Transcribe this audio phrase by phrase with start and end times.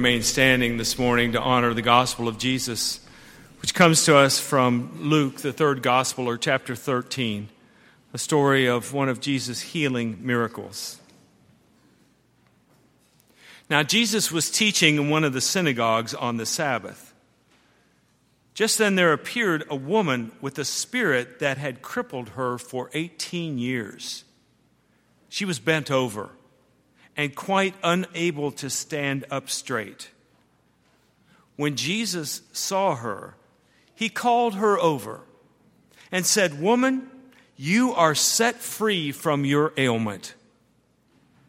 [0.00, 3.00] remain standing this morning to honor the gospel of Jesus,
[3.60, 7.48] which comes to us from Luke, the third gospel, or chapter 13,
[8.14, 11.00] a story of one of Jesus' healing miracles.
[13.68, 17.12] Now, Jesus was teaching in one of the synagogues on the Sabbath.
[18.54, 23.58] Just then there appeared a woman with a spirit that had crippled her for 18
[23.58, 24.22] years.
[25.28, 26.30] She was bent over
[27.18, 30.08] and quite unable to stand up straight.
[31.56, 33.34] When Jesus saw her,
[33.92, 35.22] he called her over
[36.12, 37.10] and said, Woman,
[37.56, 40.34] you are set free from your ailment.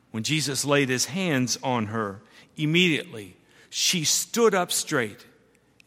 [0.10, 2.22] When Jesus laid his hands on her,
[2.58, 3.38] immediately
[3.70, 5.24] she stood up straight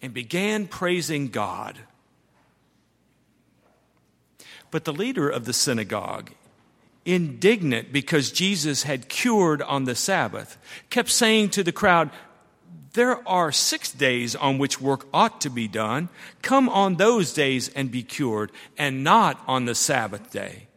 [0.00, 1.76] and began praising God.
[4.70, 6.30] But the leader of the synagogue,
[7.04, 10.56] indignant because Jesus had cured on the Sabbath,
[10.90, 12.10] kept saying to the crowd,
[12.92, 16.08] There are six days on which work ought to be done.
[16.42, 20.68] Come on those days and be cured, and not on the Sabbath day.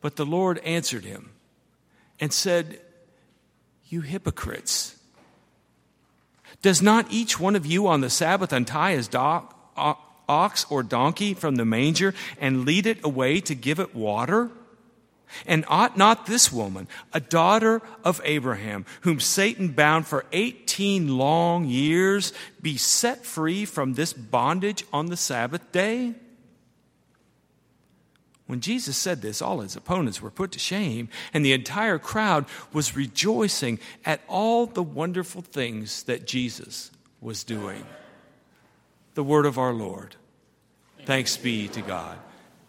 [0.00, 1.30] But the Lord answered him
[2.20, 2.80] and said,
[3.88, 4.94] You hypocrites!
[6.62, 9.94] Does not each one of you on the Sabbath untie his dog, uh,
[10.28, 14.50] ox or donkey from the manger and lead it away to give it water?
[15.46, 21.66] And ought not this woman, a daughter of Abraham, whom Satan bound for 18 long
[21.66, 26.14] years, be set free from this bondage on the Sabbath day?
[28.46, 32.46] When Jesus said this, all his opponents were put to shame, and the entire crowd
[32.72, 37.84] was rejoicing at all the wonderful things that Jesus was doing.
[39.18, 40.14] The word of our Lord.
[41.04, 42.16] Thanks be to God.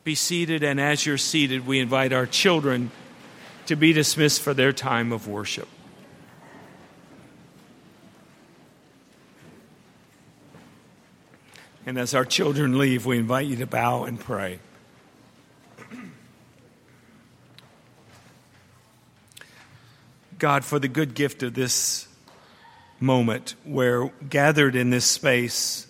[0.04, 2.90] Be seated, and as you're seated, we invite our children
[3.68, 5.68] to be dismissed for their time of worship.
[11.86, 14.58] And as our children leave, we invite you to bow and pray.
[20.40, 22.08] God, for the good gift of this
[23.00, 25.86] moment where gathered in this space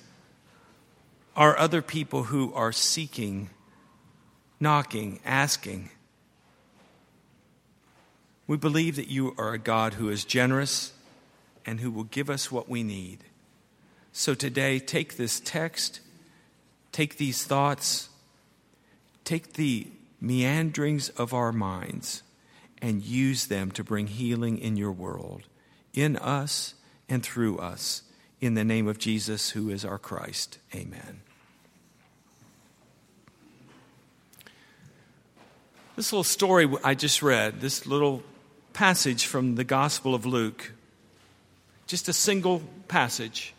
[1.39, 3.49] are other people who are seeking,
[4.59, 5.89] knocking, asking.
[8.45, 10.91] We believe that you are a God who is generous
[11.65, 13.23] and who will give us what we need.
[14.11, 16.01] So today, take this text,
[16.91, 18.09] take these thoughts,
[19.23, 19.87] take the
[20.19, 22.21] meanderings of our minds
[22.81, 25.43] and use them to bring healing in your world,
[25.93, 26.73] in us
[27.07, 28.03] and through us.
[28.41, 30.57] In the name of Jesus, who is our Christ.
[30.75, 31.21] Amen.
[35.99, 38.23] This little story I just read, this little
[38.71, 40.71] passage from the Gospel of Luke,
[41.87, 43.53] just a single passage,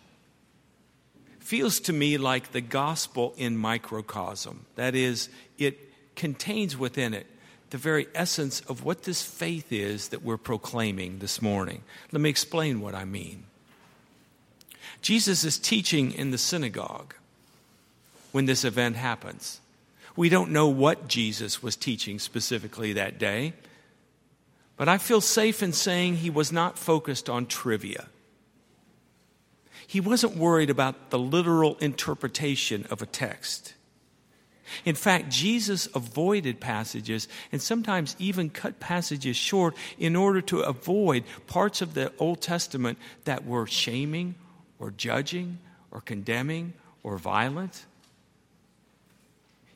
[1.39, 4.65] feels to me like the gospel in microcosm.
[4.77, 5.28] That is,
[5.59, 5.77] it
[6.17, 7.27] contains within it
[7.69, 11.83] the very essence of what this faith is that we're proclaiming this morning.
[12.11, 13.45] Let me explain what I mean.
[15.03, 17.12] Jesus is teaching in the synagogue
[18.33, 19.61] when this event happens.
[20.16, 23.54] We don't know what Jesus was teaching specifically that day,
[24.76, 28.06] but I feel safe in saying he was not focused on trivia.
[29.87, 33.75] He wasn't worried about the literal interpretation of a text.
[34.84, 41.25] In fact, Jesus avoided passages and sometimes even cut passages short in order to avoid
[41.47, 44.37] parts of the Old Testament that were shaming
[44.78, 45.59] or judging
[45.91, 46.72] or condemning
[47.03, 47.84] or violent.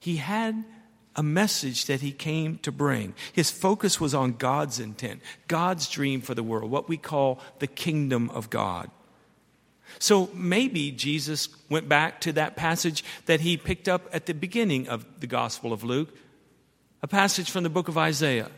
[0.04, 0.64] He had
[1.16, 3.14] a message that he came to bring.
[3.32, 7.66] His focus was on God's intent, God's dream for the world, what we call the
[7.66, 8.90] kingdom of God.
[9.98, 14.88] So maybe Jesus went back to that passage that he picked up at the beginning
[14.90, 16.14] of the Gospel of Luke,
[17.02, 18.50] a passage from the book of Isaiah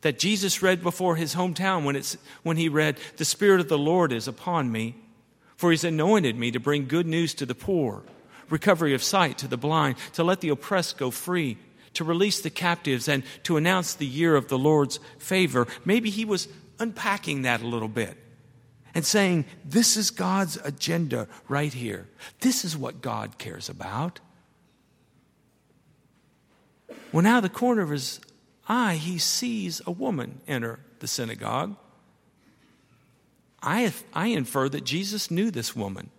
[0.00, 3.78] that Jesus read before his hometown when, it's, when he read, The Spirit of the
[3.78, 4.96] Lord is upon me,
[5.54, 8.02] for he's anointed me to bring good news to the poor,
[8.52, 11.58] recovery of sight to the blind, to let the oppressed go free,
[11.94, 15.66] to release the captives, and to announce the year of the Lord's favor.
[15.84, 16.46] Maybe he was
[16.78, 18.16] unpacking that a little bit
[18.94, 22.06] and saying, This is God's agenda right here.
[22.40, 24.20] This is what God cares about.
[27.10, 28.20] When out of the corner of his
[28.68, 31.76] eye, he sees a woman enter the synagogue.
[33.62, 36.10] I, I infer that Jesus knew this woman.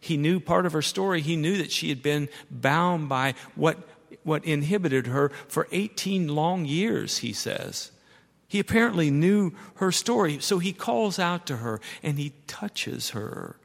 [0.00, 1.20] He knew part of her story.
[1.20, 3.78] He knew that she had been bound by what,
[4.22, 7.90] what inhibited her for 18 long years, he says.
[8.48, 13.56] He apparently knew her story, so he calls out to her and he touches her.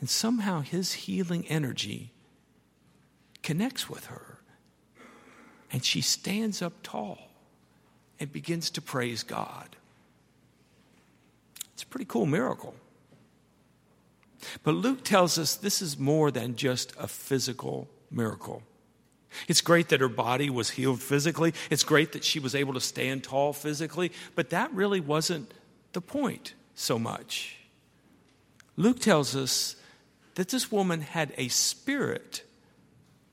[0.00, 2.12] And somehow his healing energy
[3.42, 4.38] connects with her.
[5.72, 7.30] And she stands up tall
[8.20, 9.76] and begins to praise God.
[11.72, 12.74] It's a pretty cool miracle.
[14.62, 18.62] But Luke tells us this is more than just a physical miracle.
[19.48, 21.54] It's great that her body was healed physically.
[21.70, 25.52] It's great that she was able to stand tall physically, but that really wasn't
[25.92, 27.56] the point so much.
[28.76, 29.76] Luke tells us
[30.34, 32.44] that this woman had a spirit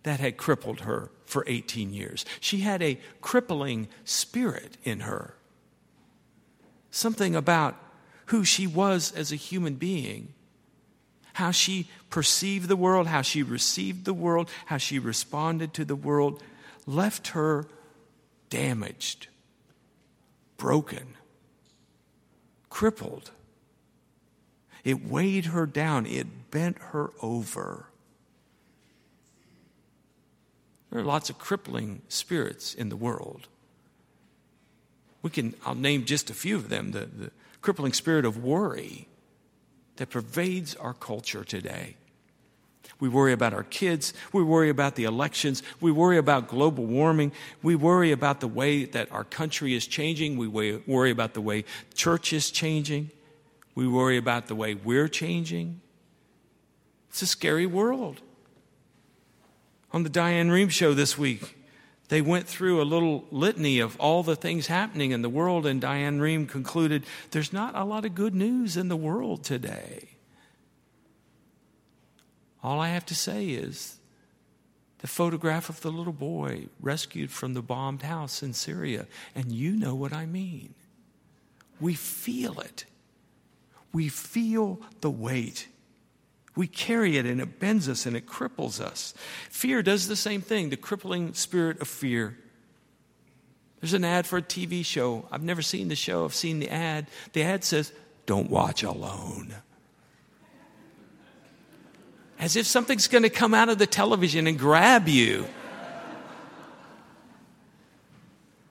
[0.04, 2.26] that had crippled her for 18 years.
[2.40, 5.36] She had a crippling spirit in her.
[6.90, 7.76] Something about
[8.28, 10.34] who she was as a human being
[11.34, 15.96] how she perceived the world, how she received the world, how she responded to the
[15.96, 16.42] world,
[16.86, 17.66] left her
[18.50, 19.28] damaged,
[20.58, 21.16] broken,
[22.70, 23.32] crippled.
[24.84, 27.86] It weighed her down, it bent her over.
[30.90, 33.48] There are lots of crippling spirits in the world.
[35.22, 37.32] We can, I'll name just a few of them the, the
[37.62, 39.08] crippling spirit of worry
[39.98, 41.96] that pervades our culture today.
[43.00, 44.14] We worry about our kids.
[44.32, 45.64] We worry about the elections.
[45.80, 47.32] We worry about global warming.
[47.64, 50.38] We worry about the way that our country is changing.
[50.38, 51.66] We worry about the way
[51.96, 53.10] church is changing.
[53.74, 55.82] We worry about the way we're changing.
[57.10, 58.22] It's a scary world.
[59.94, 61.58] On the Diane Rehm show this week,
[62.12, 65.80] they went through a little litany of all the things happening in the world, and
[65.80, 70.10] Diane Rehm concluded there's not a lot of good news in the world today.
[72.62, 73.98] All I have to say is
[74.98, 79.72] the photograph of the little boy rescued from the bombed house in Syria, and you
[79.72, 80.74] know what I mean.
[81.80, 82.84] We feel it.
[83.94, 85.70] We feel the weight.
[86.56, 89.14] We carry it and it bends us and it cripples us.
[89.50, 92.38] Fear does the same thing, the crippling spirit of fear.
[93.80, 95.26] There's an ad for a TV show.
[95.32, 97.08] I've never seen the show, I've seen the ad.
[97.34, 97.92] The ad says,
[98.26, 99.56] Don't watch alone.
[102.38, 105.46] As if something's going to come out of the television and grab you.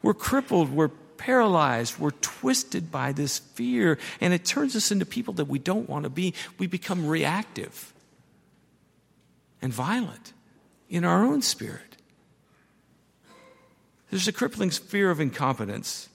[0.03, 0.91] We're crippled, we're
[1.21, 5.87] paralyzed, we're twisted by this fear, and it turns us into people that we don't
[5.87, 6.33] want to be.
[6.59, 7.93] We become reactive
[9.61, 10.33] and violent
[10.89, 11.99] in our own spirit.
[14.09, 16.09] There's a crippling fear of incompetence.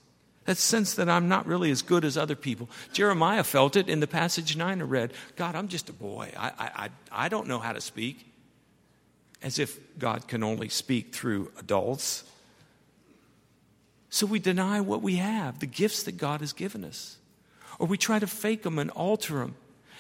[0.46, 2.68] That sense that I'm not really as good as other people.
[2.92, 5.14] Jeremiah felt it in the passage 9 I read.
[5.36, 6.32] God, I'm just a boy.
[6.36, 8.26] I, I, I don't know how to speak.
[9.44, 12.24] As if God can only speak through adults.
[14.16, 17.18] So we deny what we have, the gifts that God has given us.
[17.80, 19.56] Or we try to fake them and alter them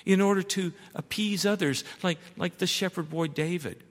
[0.05, 3.83] in order to appease others, like, like the shepherd boy David,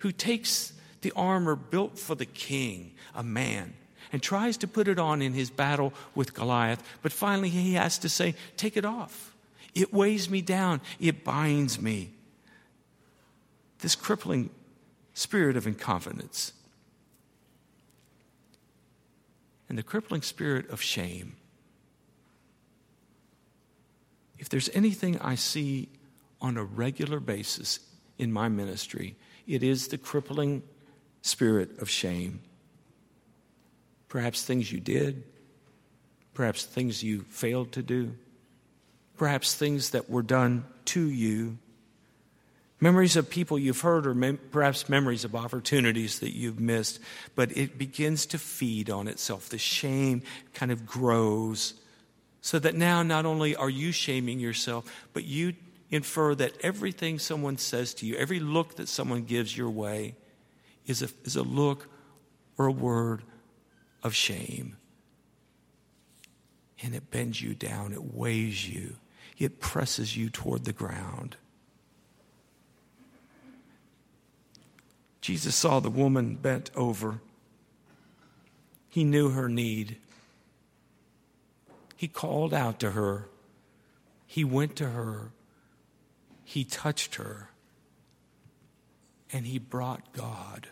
[0.00, 3.72] who takes the armor built for the king, a man,
[4.12, 6.82] and tries to put it on in his battle with Goliath.
[7.00, 9.34] But finally, he has to say, Take it off.
[9.74, 12.10] It weighs me down, it binds me.
[13.78, 14.50] This crippling
[15.14, 16.52] spirit of inconfidence
[19.72, 21.34] and the crippling spirit of shame.
[24.38, 25.88] If there's anything I see
[26.42, 27.80] on a regular basis
[28.18, 30.62] in my ministry, it is the crippling
[31.22, 32.42] spirit of shame.
[34.10, 35.24] Perhaps things you did,
[36.34, 38.14] perhaps things you failed to do,
[39.16, 41.56] perhaps things that were done to you
[42.82, 46.98] memories of people you've heard, or mem- perhaps memories of opportunities that you've missed,
[47.36, 49.48] but it begins to feed on itself.
[49.48, 50.22] The shame
[50.52, 51.74] kind of grows
[52.40, 55.54] so that now not only are you shaming yourself, but you
[55.90, 60.16] infer that everything someone says to you, every look that someone gives your way,
[60.84, 61.88] is a, is a look
[62.58, 63.22] or a word
[64.02, 64.76] of shame.
[66.82, 68.96] And it bends you down, it weighs you,
[69.38, 71.36] it presses you toward the ground.
[75.22, 77.20] Jesus saw the woman bent over.
[78.88, 79.96] He knew her need.
[81.96, 83.28] He called out to her.
[84.26, 85.30] He went to her.
[86.44, 87.50] He touched her.
[89.32, 90.68] And he brought God.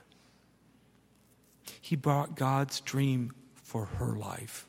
[1.81, 4.67] He brought God's dream for her life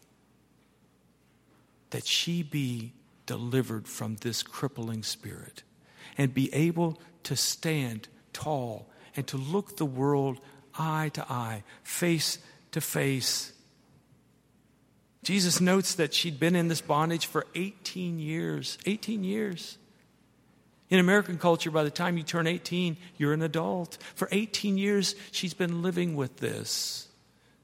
[1.89, 2.93] that she be
[3.25, 5.63] delivered from this crippling spirit
[6.17, 10.39] and be able to stand tall and to look the world
[10.77, 12.39] eye to eye, face
[12.72, 13.51] to face,
[15.24, 18.77] Jesus notes that she'd been in this bondage for 18 years.
[18.86, 19.77] 18 years.
[20.89, 23.98] In American culture, by the time you turn 18, you're an adult.
[24.15, 27.08] For 18 years, she's been living with this.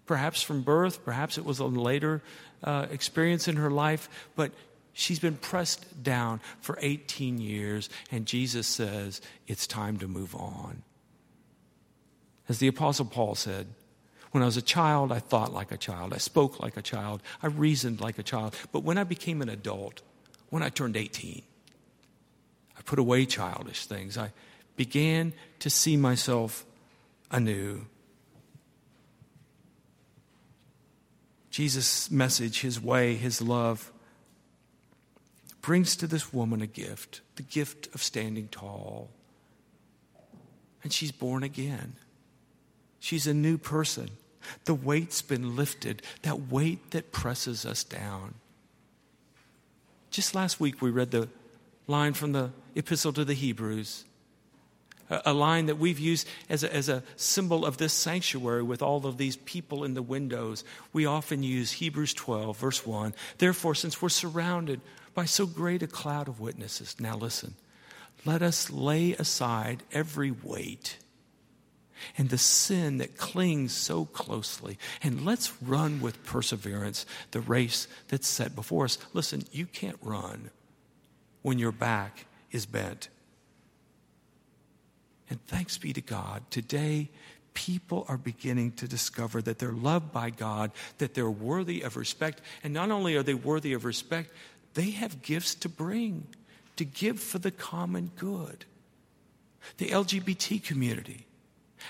[0.06, 2.22] Perhaps from birth, perhaps it was a later
[2.64, 4.52] uh, experience in her life, but
[4.94, 10.84] she's been pressed down for 18 years, and Jesus says, It's time to move on.
[12.50, 13.68] As the Apostle Paul said,
[14.32, 16.14] when I was a child, I thought like a child.
[16.14, 17.22] I spoke like a child.
[17.42, 18.56] I reasoned like a child.
[18.72, 20.02] But when I became an adult,
[20.50, 21.42] when I turned 18,
[22.78, 24.18] I put away childish things.
[24.18, 24.32] I
[24.76, 26.66] began to see myself
[27.32, 27.86] anew.
[31.50, 33.92] Jesus' message, his way, his love
[35.62, 39.10] brings to this woman a gift the gift of standing tall.
[40.84, 41.96] And she's born again.
[43.00, 44.10] She's a new person.
[44.66, 48.36] The weight's been lifted, that weight that presses us down.
[50.10, 51.30] Just last week, we read the
[51.86, 54.06] line from the Epistle to the Hebrews,
[55.10, 59.06] a, line that we've used as a, as a symbol of this sanctuary with all
[59.06, 60.64] of these people in the windows.
[60.94, 63.14] We often use Hebrews 12, verse 1.
[63.38, 64.82] Therefore, since we're surrounded
[65.14, 67.56] by so great a cloud of witnesses, now listen,
[68.26, 70.98] let us lay aside every weight
[72.18, 74.78] and the sin that clings so closely.
[75.04, 78.98] And let's run with perseverance the race that's set before us.
[79.14, 80.50] Listen, you can't run
[81.42, 83.10] when your back is bent.
[85.30, 87.10] And thanks be to God, today
[87.54, 92.42] people are beginning to discover that they're loved by God, that they're worthy of respect.
[92.64, 94.30] And not only are they worthy of respect,
[94.76, 96.28] they have gifts to bring,
[96.76, 98.66] to give for the common good.
[99.78, 101.27] The LGBT community,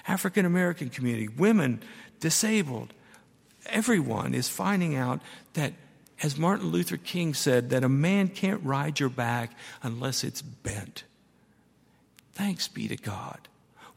[0.07, 1.81] African American community, women,
[2.19, 2.93] disabled,
[3.67, 5.21] everyone is finding out
[5.53, 5.73] that,
[6.23, 9.51] as Martin Luther King said, that a man can't ride your back
[9.83, 11.03] unless it's bent.
[12.33, 13.47] Thanks be to God.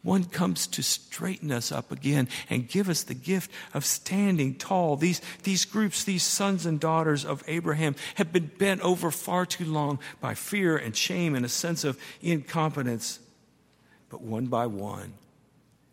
[0.03, 4.97] One comes to straighten us up again and give us the gift of standing tall.
[4.97, 9.67] These, these groups, these sons and daughters of Abraham, have been bent over far too
[9.67, 13.19] long by fear and shame and a sense of incompetence.
[14.09, 15.13] But one by one,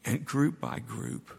[0.08, 1.30] and group by group.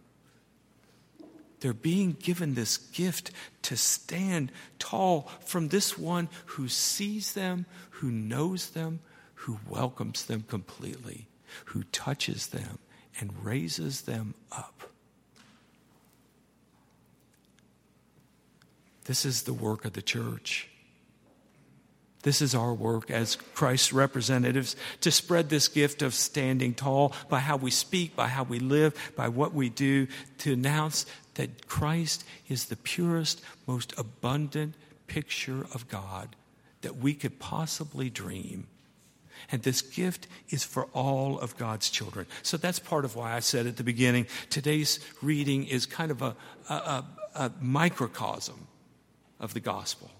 [1.61, 3.33] They're being given this gift
[3.63, 9.01] to stand tall from this one who sees them, who knows them,
[9.35, 11.27] who welcomes them completely,
[11.67, 12.79] who touches them
[13.19, 14.83] and raises them up.
[19.07, 20.69] This is the work of the church.
[22.29, 27.39] This is our work as Christ's representatives to spread this gift of standing tall by
[27.39, 30.09] how we speak, by how we live, by what we do,
[30.41, 31.07] to announce
[31.37, 34.75] that Christ is the purest, most abundant
[35.07, 36.37] picture of God
[36.83, 38.67] that we could possibly dream.
[39.51, 42.27] And this gift is for all of God's children.
[42.43, 46.21] So that's part of why I said at the beginning today's reading is kind of
[46.21, 46.37] a,
[46.69, 47.05] a, a,
[47.37, 48.67] a microcosm
[49.41, 50.11] of the gospel.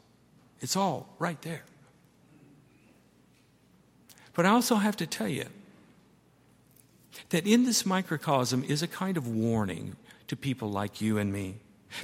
[0.63, 1.65] It's all right there.
[4.39, 5.47] But I also have to tell you
[7.31, 9.97] that in this microcosm is a kind of warning
[10.29, 11.57] to people like you and me.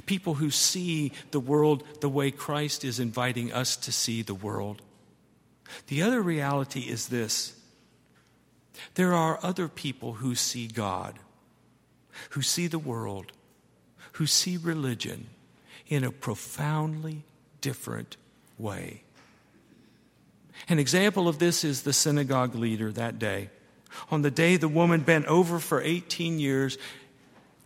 [0.05, 4.81] People who see the world the way Christ is inviting us to see the world.
[5.87, 7.57] The other reality is this
[8.95, 11.17] there are other people who see God,
[12.31, 13.31] who see the world,
[14.11, 15.27] who see religion
[15.87, 17.23] in a profoundly
[17.61, 18.17] different
[18.57, 19.04] way.
[20.67, 23.49] An example of this is the synagogue leader that day.
[24.11, 26.77] On the day the woman bent over for 18 years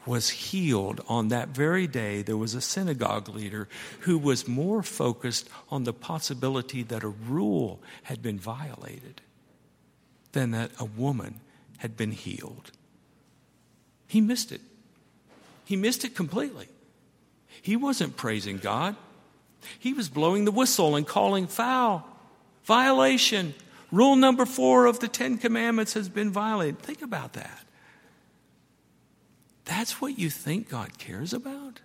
[0.05, 3.67] was healed, on that very day, there was a synagogue leader
[4.01, 9.21] who was more focused on the possibility that a rule had been violated
[10.31, 11.39] than that a woman
[11.77, 12.71] had been healed.
[14.07, 14.61] He missed it.
[15.65, 16.67] He missed it completely.
[17.61, 18.95] He wasn't praising God.
[19.77, 22.08] He was blowing the whistle and calling foul.
[22.69, 23.55] Violation.
[23.91, 26.77] Rule number four of the Ten Commandments has been violated.
[26.77, 27.65] Think about that.
[29.65, 31.79] That's what you think God cares about?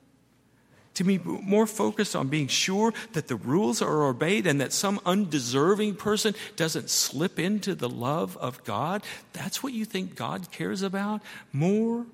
[0.97, 5.01] To be more focused on being sure that the rules are obeyed and that some
[5.07, 9.03] undeserving person doesn't slip into the love of God?
[9.33, 11.23] That's what you think God cares about?
[11.51, 12.05] More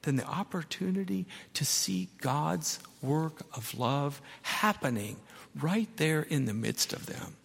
[0.00, 5.18] than the opportunity to see God's work of love happening
[5.54, 7.36] right there in the midst of them.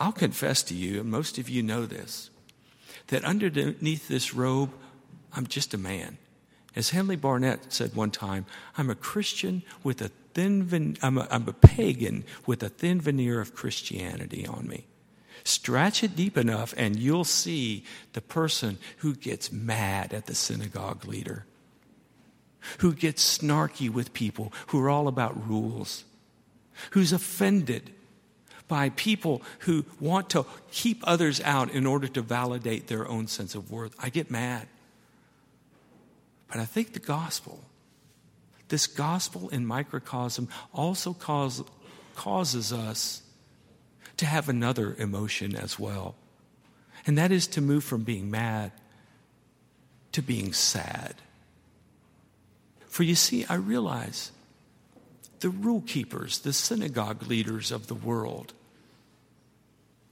[0.00, 2.30] I'll confess to you, and most of you know this,
[3.08, 4.70] that underneath this robe,
[5.34, 6.16] I'm just a man.
[6.74, 8.46] As Henlee Barnette said one time,
[8.78, 13.00] I'm a Christian with a thin, ven- I'm, a, I'm a pagan with a thin
[13.00, 14.86] veneer of Christianity on me.
[15.44, 21.04] Stretch it deep enough, and you'll see the person who gets mad at the synagogue
[21.04, 21.44] leader,
[22.78, 26.04] who gets snarky with people who are all about rules,
[26.92, 27.90] who's offended
[28.70, 33.54] by people who want to keep others out in order to validate their own sense
[33.54, 33.94] of worth.
[33.98, 34.66] I get mad.
[36.48, 37.60] But I think the gospel,
[38.68, 41.62] this gospel in microcosm, also cause,
[42.14, 43.22] causes us
[44.16, 46.14] to have another emotion as well.
[47.06, 48.72] And that is to move from being mad
[50.12, 51.14] to being sad.
[52.86, 54.32] For you see, I realize
[55.40, 58.52] the rule keepers, the synagogue leaders of the world,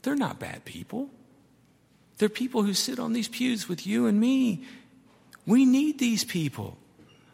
[0.02, 1.11] they're not bad people.
[2.19, 4.64] They're people who sit on these pews with you and me
[5.49, 6.76] we need these people.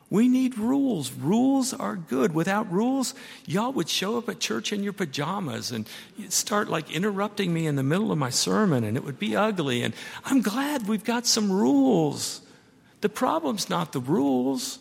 [0.09, 1.11] We need rules.
[1.11, 2.33] Rules are good.
[2.33, 3.13] Without rules,
[3.45, 5.89] y'all would show up at church in your pajamas and
[6.29, 9.83] start like interrupting me in the middle of my sermon, and it would be ugly.
[9.83, 9.95] And
[10.25, 12.41] I'm glad we've got some rules.
[13.01, 14.79] The problem's not the rules.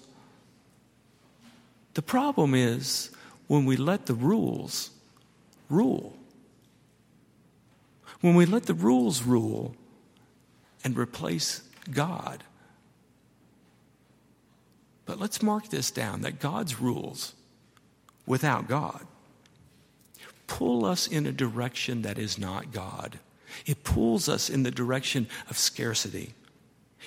[1.96, 3.10] The problem is
[3.48, 4.92] when we let the rules
[5.70, 6.16] rule.
[8.24, 9.75] When we let the rules rule
[10.82, 11.62] and replace
[11.92, 12.46] God.
[15.06, 17.34] But let's mark this down that God's rules
[18.25, 19.06] without God
[20.48, 23.20] pull us in a direction that is not God.
[23.65, 26.34] It pulls us in the direction of scarcity,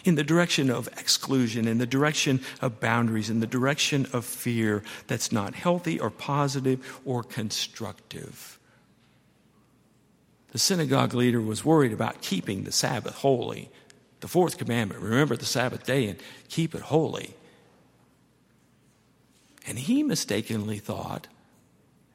[0.04, 4.82] in the direction of exclusion, in the direction of boundaries, in the direction of fear
[5.06, 8.55] that's not healthy or positive or constructive.
[10.56, 13.68] The synagogue leader was worried about keeping the Sabbath holy.
[14.20, 17.34] The fourth commandment remember the Sabbath day and keep it holy.
[19.66, 21.26] And he mistakenly thought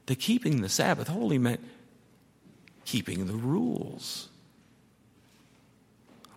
[0.07, 1.59] that keeping the Sabbath holy meant
[2.83, 4.29] keeping the rules.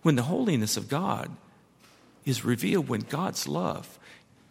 [0.03, 1.31] When the holiness of God
[2.23, 3.97] is revealed, when God's love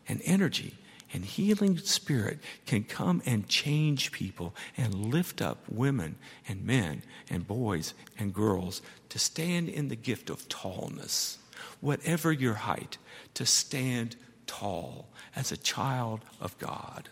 [0.08, 0.74] and energy
[1.14, 6.16] and healing spirit can come and change people and lift up women
[6.48, 11.38] and men and boys and girls to stand in the gift of tallness,
[11.80, 12.98] whatever your height,
[13.32, 14.16] to stand
[14.48, 17.08] tall as a child of God.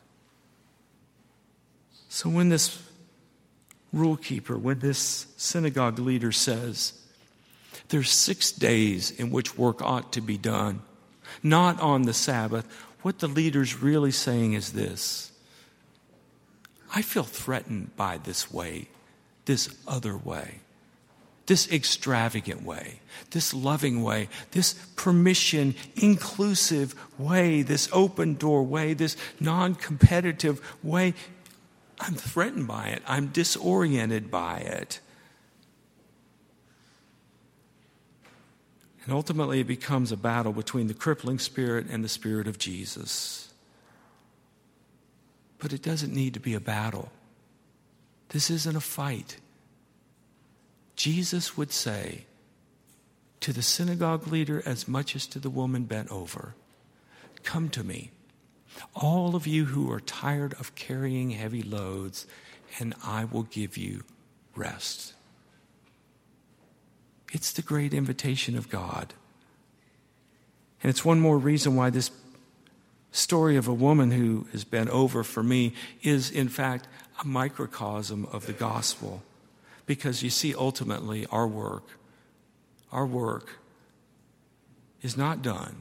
[2.09, 2.83] So when this
[3.93, 6.93] rule keeper, when this synagogue leader says,
[7.89, 10.83] there's six days in which work ought to be done,
[11.43, 12.67] not on the Sabbath,
[13.03, 15.33] what the leader's really saying is this
[16.95, 18.89] I feel threatened by this way,
[19.45, 20.61] this other way
[21.47, 29.17] this extravagant way, this loving way, this permission inclusive way, this open door way, this
[29.41, 31.15] non competitive way.
[32.01, 35.01] I'm threatened by it, I'm disoriented by it.
[39.05, 43.53] And ultimately, it becomes a battle between the crippling spirit and the spirit of Jesus.
[45.59, 47.11] But it doesn't need to be a battle.
[48.29, 49.37] This isn't a fight.
[50.95, 52.27] Jesus would say
[53.41, 56.55] to the synagogue leader as much as to the woman bent over
[57.43, 58.13] Come to me,
[58.95, 62.25] all of you who are tired of carrying heavy loads,
[62.79, 64.05] and I will give you
[64.55, 65.15] rest.
[67.33, 69.15] It's the great invitation of God.
[70.83, 72.11] And it's one more reason why this
[73.11, 76.87] story of a woman who has been over for me is, in fact,
[77.23, 79.23] a microcosm of the gospel.
[79.87, 81.85] Because you see, ultimately, our work,
[82.93, 83.59] our work
[85.01, 85.81] is not done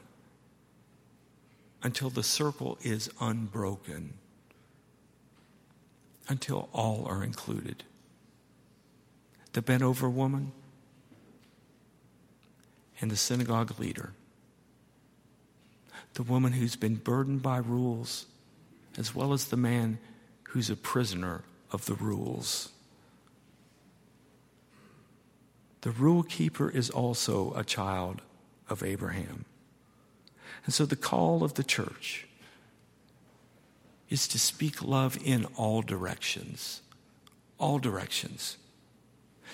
[1.84, 4.14] until the circle is unbroken,
[6.30, 7.84] until all are included.
[9.52, 10.54] The bent over woman
[13.02, 14.14] and the synagogue leader,
[16.14, 18.28] the woman who's been burdened by rules,
[18.98, 19.98] as well as the man
[20.44, 22.70] who's a prisoner of the rules.
[25.82, 28.22] The rule keeper is also a child
[28.70, 29.46] of Abraham.
[30.66, 32.28] And so the call of the church
[34.10, 36.82] is to speak love in all directions.
[37.58, 38.58] All directions.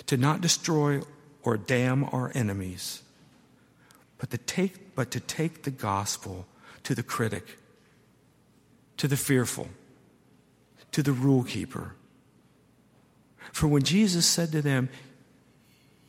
[0.08, 1.02] To not destroy
[1.44, 3.04] or damn our enemies,
[4.18, 6.46] but to take, but to take the gospel
[6.84, 7.58] to the critic,
[8.98, 9.70] to the fearful,
[10.92, 11.96] to the rule keeper.
[13.52, 14.90] For when Jesus said to them,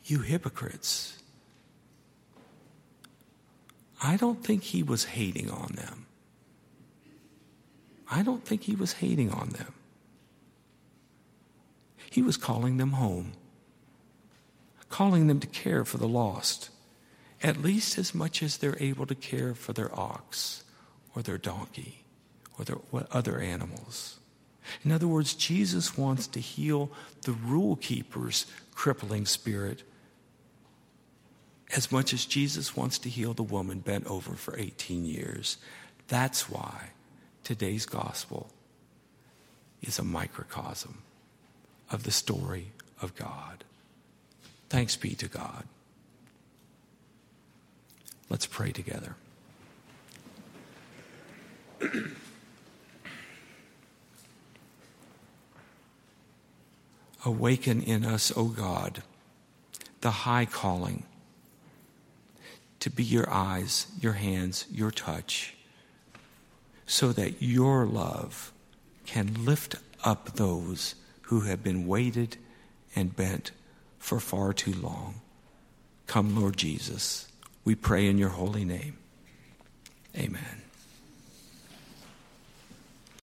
[0.05, 1.19] you hypocrites.
[4.01, 6.05] I don't think he was hating on them.
[8.09, 9.73] I don't think he was hating on them.
[12.09, 13.33] He was calling them home,
[14.89, 16.71] calling them to care for the lost,
[17.41, 20.63] at least as much as they're able to care for their ox
[21.15, 22.03] or their donkey
[22.57, 22.77] or their
[23.11, 24.19] other animals.
[24.83, 26.91] In other words, Jesus wants to heal
[27.23, 29.83] the rule keeper's crippling spirit
[31.75, 35.57] as much as Jesus wants to heal the woman bent over for 18 years.
[36.07, 36.89] That's why
[37.43, 38.49] today's gospel
[39.81, 40.99] is a microcosm
[41.91, 42.71] of the story
[43.01, 43.63] of God.
[44.69, 45.65] Thanks be to God.
[48.29, 49.15] Let's pray together.
[57.25, 59.03] Awaken in us, O God,
[60.01, 61.03] the high calling
[62.79, 65.55] to be your eyes, your hands, your touch,
[66.85, 68.53] so that your love
[69.05, 72.37] can lift up those who have been weighted
[72.95, 73.51] and bent
[73.97, 75.21] for far too long.
[76.07, 77.28] Come, Lord Jesus,
[77.63, 78.97] we pray in your holy name.
[80.15, 80.68] Amen.